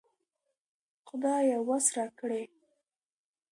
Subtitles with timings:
[1.07, 2.43] خدايه وس راکړې